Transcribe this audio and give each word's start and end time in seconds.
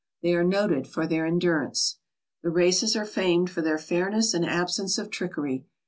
They 0.23 0.33
are 0.33 0.43
noted 0.43 0.87
for 0.87 1.05
their 1.05 1.27
endurance. 1.27 1.99
The 2.41 2.49
races 2.49 2.95
are 2.95 3.05
famed 3.05 3.51
for 3.51 3.61
their 3.61 3.77
fairness 3.77 4.33
and 4.33 4.43
absence 4.43 4.97
of 4.97 5.11
trickery. 5.11 5.67